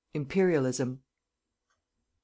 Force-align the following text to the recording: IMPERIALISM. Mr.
IMPERIALISM. 0.15 0.95
Mr. 0.95 0.99